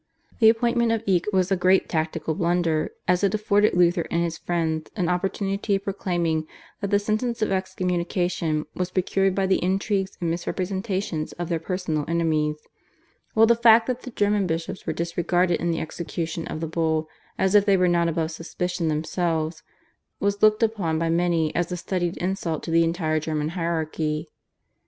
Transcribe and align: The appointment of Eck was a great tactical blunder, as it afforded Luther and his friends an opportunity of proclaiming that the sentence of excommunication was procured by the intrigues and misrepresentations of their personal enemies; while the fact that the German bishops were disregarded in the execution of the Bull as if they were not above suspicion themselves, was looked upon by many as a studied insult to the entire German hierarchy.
The 0.39 0.49
appointment 0.49 0.91
of 0.91 1.03
Eck 1.07 1.25
was 1.31 1.51
a 1.51 1.55
great 1.55 1.87
tactical 1.87 2.33
blunder, 2.33 2.89
as 3.07 3.23
it 3.23 3.35
afforded 3.35 3.75
Luther 3.75 4.07
and 4.09 4.23
his 4.23 4.35
friends 4.35 4.89
an 4.95 5.07
opportunity 5.09 5.75
of 5.75 5.83
proclaiming 5.83 6.47
that 6.79 6.89
the 6.89 6.97
sentence 6.97 7.43
of 7.43 7.51
excommunication 7.51 8.65
was 8.73 8.89
procured 8.89 9.35
by 9.35 9.45
the 9.45 9.63
intrigues 9.63 10.17
and 10.19 10.31
misrepresentations 10.31 11.33
of 11.33 11.49
their 11.49 11.59
personal 11.59 12.03
enemies; 12.07 12.55
while 13.35 13.45
the 13.45 13.53
fact 13.53 13.85
that 13.85 14.01
the 14.01 14.09
German 14.09 14.47
bishops 14.47 14.87
were 14.87 14.91
disregarded 14.93 15.59
in 15.61 15.69
the 15.69 15.79
execution 15.79 16.47
of 16.47 16.61
the 16.61 16.67
Bull 16.67 17.07
as 17.37 17.53
if 17.53 17.65
they 17.67 17.77
were 17.77 17.87
not 17.87 18.07
above 18.07 18.31
suspicion 18.31 18.87
themselves, 18.87 19.61
was 20.19 20.41
looked 20.41 20.63
upon 20.63 20.97
by 20.97 21.09
many 21.09 21.53
as 21.53 21.71
a 21.71 21.77
studied 21.77 22.17
insult 22.17 22.63
to 22.63 22.71
the 22.71 22.83
entire 22.83 23.19
German 23.19 23.49
hierarchy. 23.49 24.31